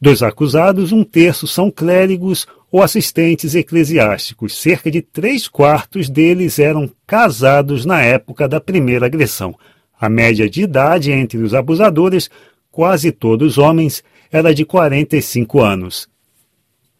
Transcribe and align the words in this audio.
Dos 0.00 0.22
acusados, 0.22 0.92
um 0.92 1.02
terço 1.02 1.48
são 1.48 1.68
clérigos 1.68 2.46
ou 2.76 2.82
assistentes 2.82 3.54
eclesiásticos. 3.54 4.54
Cerca 4.54 4.90
de 4.90 5.00
três 5.00 5.48
quartos 5.48 6.10
deles 6.10 6.58
eram 6.58 6.90
casados 7.06 7.86
na 7.86 8.02
época 8.02 8.46
da 8.46 8.60
primeira 8.60 9.06
agressão. 9.06 9.58
A 9.98 10.10
média 10.10 10.46
de 10.46 10.64
idade 10.64 11.10
entre 11.10 11.38
os 11.38 11.54
abusadores, 11.54 12.28
quase 12.70 13.10
todos 13.12 13.56
homens, 13.56 14.04
era 14.30 14.54
de 14.54 14.66
45 14.66 15.58
anos. 15.58 16.06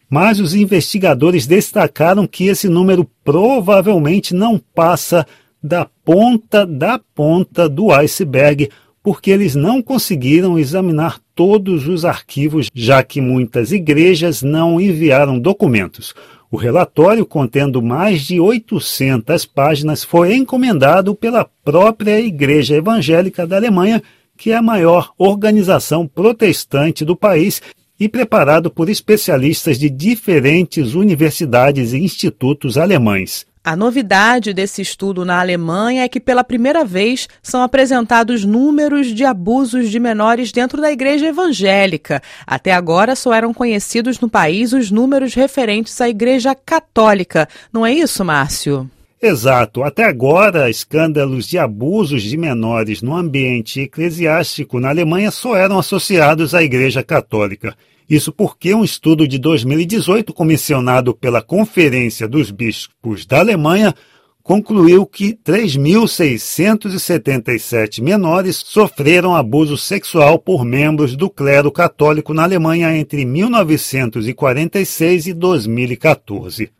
Mas 0.09 0.39
os 0.39 0.55
investigadores 0.55 1.45
destacaram 1.45 2.25
que 2.25 2.47
esse 2.47 2.67
número 2.67 3.07
provavelmente 3.23 4.33
não 4.33 4.57
passa 4.57 5.27
da 5.61 5.85
ponta 6.03 6.65
da 6.65 6.97
ponta 7.13 7.69
do 7.69 7.91
iceberg 7.91 8.67
porque 9.03 9.29
eles 9.29 9.53
não 9.53 9.79
conseguiram 9.83 10.57
examinar 10.57 11.19
todos 11.37 11.87
os 11.87 12.03
arquivos, 12.03 12.67
já 12.73 13.03
que 13.03 13.21
muitas 13.21 13.71
igrejas 13.71 14.41
não 14.41 14.81
enviaram 14.81 15.37
documentos. 15.37 16.15
O 16.49 16.57
relatório, 16.57 17.27
contendo 17.27 17.79
mais 17.79 18.21
de 18.21 18.39
800 18.39 19.45
páginas, 19.45 20.03
foi 20.03 20.33
encomendado 20.33 21.13
pela 21.13 21.47
própria 21.63 22.19
Igreja 22.19 22.75
Evangélica 22.75 23.45
da 23.45 23.55
Alemanha, 23.55 24.01
que 24.35 24.51
é 24.51 24.55
a 24.55 24.61
maior 24.63 25.11
organização 25.15 26.07
protestante 26.07 27.05
do 27.05 27.15
país, 27.15 27.61
e 27.99 28.09
preparado 28.09 28.71
por 28.71 28.89
especialistas 28.89 29.77
de 29.77 29.89
diferentes 29.91 30.95
universidades 30.95 31.93
e 31.93 31.97
institutos 31.97 32.77
alemães. 32.77 33.45
A 33.67 33.75
novidade 33.75 34.53
desse 34.53 34.81
estudo 34.81 35.25
na 35.25 35.41
Alemanha 35.41 36.05
é 36.05 36.07
que, 36.07 36.21
pela 36.21 36.41
primeira 36.41 36.85
vez, 36.85 37.27
são 37.43 37.61
apresentados 37.61 38.45
números 38.45 39.07
de 39.07 39.25
abusos 39.25 39.91
de 39.91 39.99
menores 39.99 40.53
dentro 40.53 40.81
da 40.81 40.89
igreja 40.89 41.25
evangélica. 41.25 42.23
Até 42.45 42.71
agora 42.71 43.13
só 43.13 43.33
eram 43.33 43.53
conhecidos 43.53 44.21
no 44.21 44.29
país 44.29 44.71
os 44.71 44.89
números 44.89 45.33
referentes 45.33 45.99
à 45.99 46.07
igreja 46.07 46.55
católica. 46.55 47.45
Não 47.69 47.85
é 47.85 47.91
isso, 47.91 48.23
Márcio? 48.23 48.89
Exato. 49.21 49.83
Até 49.83 50.03
agora, 50.03 50.69
escândalos 50.69 51.47
de 51.47 51.57
abusos 51.57 52.21
de 52.21 52.37
menores 52.37 53.01
no 53.01 53.15
ambiente 53.15 53.81
eclesiástico 53.81 54.79
na 54.79 54.89
Alemanha 54.89 55.31
só 55.31 55.55
eram 55.55 55.79
associados 55.79 56.53
à 56.53 56.61
Igreja 56.61 57.01
Católica. 57.03 57.75
Isso 58.07 58.31
porque 58.31 58.71
um 58.73 58.85
estudo 58.85 59.27
de 59.27 59.37
2018, 59.39 60.33
comissionado 60.33 61.15
pela 61.15 61.41
Conferência 61.41 62.27
dos 62.27 62.51
Bispos 62.51 63.25
da 63.25 63.39
Alemanha, 63.39 63.95
concluiu 64.43 65.03
que 65.05 65.33
3.677 65.33 68.01
menores 68.01 68.55
sofreram 68.55 69.35
abuso 69.35 69.77
sexual 69.77 70.39
por 70.39 70.63
membros 70.63 71.17
do 71.17 71.29
clero 71.29 71.69
católico 71.69 72.33
na 72.33 72.43
Alemanha 72.43 72.95
entre 72.95 73.25
1946 73.25 75.27
e 75.27 75.33
2014. 75.33 76.71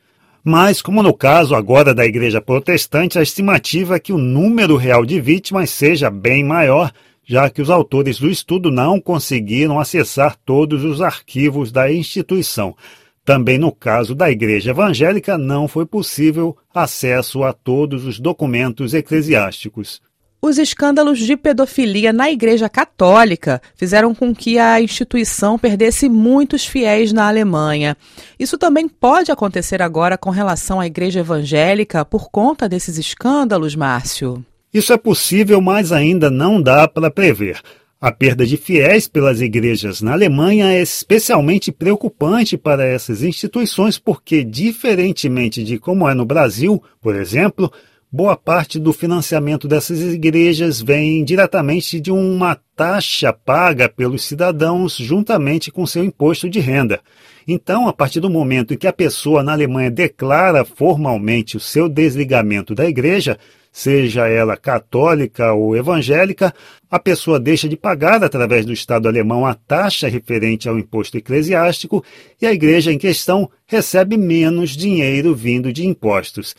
Mas, 0.43 0.81
como 0.81 1.03
no 1.03 1.13
caso 1.13 1.55
agora 1.55 1.93
da 1.93 2.05
Igreja 2.05 2.41
Protestante, 2.41 3.19
a 3.19 3.21
estimativa 3.21 3.95
é 3.95 3.99
que 3.99 4.13
o 4.13 4.17
número 4.17 4.75
real 4.75 5.05
de 5.05 5.19
vítimas 5.19 5.69
seja 5.69 6.09
bem 6.09 6.43
maior 6.43 6.91
já 7.27 7.49
que 7.49 7.61
os 7.61 7.69
autores 7.69 8.19
do 8.19 8.29
estudo 8.29 8.71
não 8.71 9.01
conseguiram 9.01 9.77
acessar 9.79 10.37
todos 10.45 10.85
os 10.85 11.01
arquivos 11.01 11.73
da 11.73 11.91
instituição. 11.91 12.73
Também 13.25 13.57
no 13.57 13.69
caso 13.69 14.15
da 14.15 14.31
Igreja 14.31 14.71
Evangélica, 14.71 15.37
não 15.37 15.67
foi 15.67 15.85
possível 15.85 16.55
acesso 16.73 17.43
a 17.43 17.51
todos 17.51 18.05
os 18.05 18.17
documentos 18.17 18.93
eclesiásticos. 18.93 20.01
Os 20.39 20.59
escândalos 20.59 21.17
de 21.17 21.35
pedofilia 21.35 22.13
na 22.13 22.29
Igreja 22.29 22.69
Católica 22.69 23.59
fizeram 23.75 24.13
com 24.13 24.35
que 24.35 24.59
a 24.59 24.79
instituição 24.79 25.57
perdesse 25.57 26.07
muitos 26.07 26.65
fiéis 26.65 27.11
na 27.11 27.27
Alemanha. 27.27 27.97
Isso 28.39 28.57
também 28.57 28.87
pode 28.87 29.31
acontecer 29.31 29.81
agora 29.81 30.17
com 30.17 30.29
relação 30.29 30.79
à 30.79 30.85
Igreja 30.85 31.21
Evangélica 31.21 32.05
por 32.05 32.29
conta 32.29 32.69
desses 32.69 32.97
escândalos, 32.99 33.75
Márcio? 33.75 34.45
Isso 34.71 34.93
é 34.93 34.97
possível, 34.97 35.59
mas 35.59 35.91
ainda 35.91 36.29
não 36.29 36.61
dá 36.61 36.87
para 36.87 37.09
prever. 37.09 37.59
A 37.99 38.11
perda 38.11 38.45
de 38.45 38.57
fiéis 38.57 39.07
pelas 39.07 39.41
igrejas 39.41 40.03
na 40.03 40.11
Alemanha 40.11 40.71
é 40.71 40.83
especialmente 40.83 41.71
preocupante 41.71 42.55
para 42.55 42.85
essas 42.85 43.23
instituições 43.23 43.97
porque, 43.97 44.43
diferentemente 44.43 45.63
de 45.63 45.79
como 45.79 46.07
é 46.07 46.13
no 46.13 46.23
Brasil, 46.23 46.81
por 47.01 47.15
exemplo, 47.15 47.71
boa 48.11 48.37
parte 48.37 48.79
do 48.79 48.93
financiamento 48.93 49.67
dessas 49.67 49.99
igrejas 49.99 50.81
vem 50.81 51.25
diretamente 51.25 51.99
de 51.99 52.09
uma 52.09 52.57
taxa 52.75 53.33
paga 53.33 53.89
pelos 53.89 54.23
cidadãos 54.23 54.95
juntamente 54.95 55.69
com 55.69 55.85
seu 55.85 56.03
imposto 56.03 56.49
de 56.49 56.59
renda. 56.59 57.01
Então, 57.45 57.87
a 57.87 57.93
partir 57.93 58.19
do 58.19 58.29
momento 58.29 58.73
em 58.73 58.77
que 58.77 58.87
a 58.87 58.93
pessoa 58.93 59.43
na 59.43 59.51
Alemanha 59.51 59.91
declara 59.91 60.63
formalmente 60.63 61.57
o 61.57 61.59
seu 61.59 61.89
desligamento 61.89 62.73
da 62.73 62.85
igreja, 62.87 63.37
seja 63.71 64.27
ela 64.27 64.55
católica 64.55 65.53
ou 65.53 65.75
evangélica, 65.75 66.53
a 66.89 66.99
pessoa 66.99 67.39
deixa 67.39 67.67
de 67.67 67.75
pagar 67.75 68.23
através 68.23 68.65
do 68.65 68.73
Estado 68.73 69.07
alemão 69.07 69.45
a 69.45 69.53
taxa 69.53 70.07
referente 70.07 70.67
ao 70.67 70.79
imposto 70.79 71.17
eclesiástico 71.17 72.03
e 72.41 72.45
a 72.45 72.53
igreja 72.53 72.91
em 72.91 72.97
questão 72.97 73.49
recebe 73.65 74.17
menos 74.17 74.71
dinheiro 74.71 75.35
vindo 75.35 75.73
de 75.73 75.85
impostos. 75.85 76.55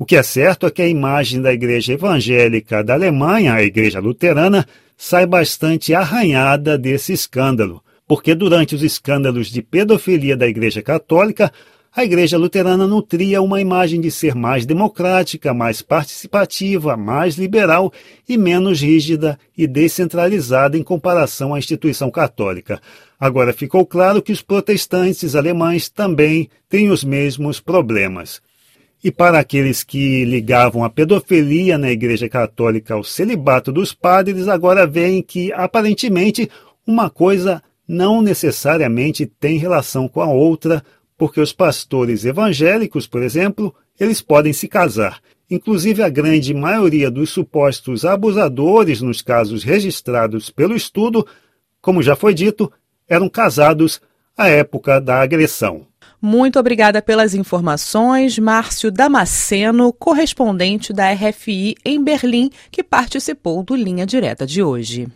O 0.00 0.06
que 0.06 0.14
é 0.14 0.22
certo 0.22 0.64
é 0.64 0.70
que 0.70 0.80
a 0.80 0.86
imagem 0.86 1.42
da 1.42 1.52
igreja 1.52 1.94
evangélica 1.94 2.84
da 2.84 2.94
Alemanha, 2.94 3.54
a 3.54 3.64
igreja 3.64 3.98
luterana, 3.98 4.64
sai 4.96 5.26
bastante 5.26 5.92
arranhada 5.92 6.78
desse 6.78 7.12
escândalo, 7.12 7.82
porque 8.06 8.32
durante 8.32 8.76
os 8.76 8.82
escândalos 8.84 9.48
de 9.48 9.60
pedofilia 9.60 10.36
da 10.36 10.46
igreja 10.46 10.82
católica, 10.82 11.52
a 11.94 12.04
Igreja 12.04 12.38
Luterana 12.38 12.86
nutria 12.86 13.42
uma 13.42 13.60
imagem 13.60 14.00
de 14.00 14.08
ser 14.08 14.34
mais 14.34 14.64
democrática, 14.64 15.52
mais 15.52 15.82
participativa, 15.82 16.96
mais 16.96 17.36
liberal 17.36 17.92
e 18.28 18.36
menos 18.36 18.80
rígida 18.80 19.36
e 19.56 19.66
descentralizada 19.66 20.78
em 20.78 20.82
comparação 20.84 21.54
à 21.54 21.58
instituição 21.58 22.08
católica. 22.08 22.80
Agora 23.18 23.52
ficou 23.52 23.84
claro 23.84 24.22
que 24.22 24.30
os 24.30 24.42
protestantes 24.42 25.34
alemães 25.34 25.88
também 25.88 26.48
têm 26.68 26.88
os 26.88 27.02
mesmos 27.02 27.58
problemas. 27.58 28.40
E 29.02 29.12
para 29.12 29.38
aqueles 29.38 29.84
que 29.84 30.24
ligavam 30.24 30.82
a 30.82 30.90
pedofilia 30.90 31.78
na 31.78 31.90
Igreja 31.90 32.28
Católica 32.28 32.94
ao 32.94 33.04
celibato 33.04 33.70
dos 33.70 33.94
padres, 33.94 34.48
agora 34.48 34.86
veem 34.86 35.22
que, 35.22 35.52
aparentemente, 35.52 36.50
uma 36.84 37.08
coisa 37.08 37.62
não 37.86 38.20
necessariamente 38.20 39.24
tem 39.24 39.56
relação 39.56 40.08
com 40.08 40.20
a 40.20 40.26
outra, 40.26 40.82
porque 41.16 41.40
os 41.40 41.52
pastores 41.52 42.24
evangélicos, 42.24 43.06
por 43.06 43.22
exemplo, 43.22 43.74
eles 43.98 44.20
podem 44.20 44.52
se 44.52 44.66
casar. 44.66 45.20
Inclusive, 45.50 46.02
a 46.02 46.08
grande 46.08 46.52
maioria 46.52 47.10
dos 47.10 47.30
supostos 47.30 48.04
abusadores 48.04 49.00
nos 49.00 49.22
casos 49.22 49.62
registrados 49.62 50.50
pelo 50.50 50.76
estudo, 50.76 51.26
como 51.80 52.02
já 52.02 52.14
foi 52.14 52.34
dito, 52.34 52.70
eram 53.08 53.28
casados 53.28 54.00
à 54.36 54.48
época 54.48 55.00
da 55.00 55.20
agressão. 55.20 55.86
Muito 56.20 56.58
obrigada 56.58 57.00
pelas 57.00 57.32
informações, 57.32 58.38
Márcio 58.38 58.90
Damasceno, 58.90 59.92
correspondente 59.92 60.92
da 60.92 61.12
RFI 61.12 61.76
em 61.84 62.02
Berlim, 62.02 62.50
que 62.72 62.82
participou 62.82 63.62
do 63.62 63.76
Linha 63.76 64.04
Direta 64.04 64.44
de 64.44 64.60
hoje. 64.60 65.08